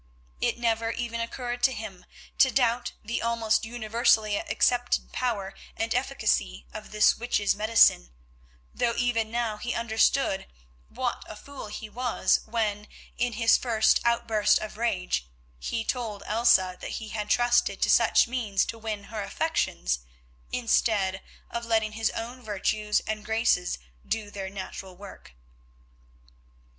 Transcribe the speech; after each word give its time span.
It 0.39 0.57
never 0.57 0.89
even 0.89 1.19
occurred 1.21 1.61
to 1.61 1.71
him 1.73 2.05
to 2.39 2.49
doubt 2.49 2.93
the 3.05 3.21
almost 3.21 3.65
universally 3.65 4.35
accepted 4.37 5.11
power 5.13 5.53
and 5.77 5.93
efficacy 5.93 6.65
of 6.73 6.89
this 6.89 7.17
witch's 7.19 7.53
medicine, 7.55 8.09
though 8.73 8.95
even 8.97 9.29
now 9.29 9.57
he 9.57 9.75
understood 9.75 10.47
what 10.89 11.23
a 11.27 11.35
fool 11.35 11.67
he 11.67 11.87
was 11.87 12.39
when, 12.47 12.87
in 13.19 13.33
his 13.33 13.57
first 13.59 14.01
outburst 14.03 14.57
of 14.57 14.75
rage, 14.75 15.27
he 15.59 15.83
told 15.83 16.23
Elsa 16.25 16.79
that 16.81 16.93
he 16.97 17.09
had 17.09 17.29
trusted 17.29 17.79
to 17.83 17.89
such 17.91 18.27
means 18.27 18.65
to 18.65 18.79
win 18.79 19.03
her 19.03 19.21
affections, 19.21 19.99
instead 20.51 21.21
of 21.51 21.63
letting 21.63 21.91
his 21.91 22.09
own 22.15 22.41
virtues 22.41 23.01
and 23.05 23.23
graces 23.23 23.77
do 24.07 24.31
their 24.31 24.49
natural 24.49 24.97
work. 24.97 25.35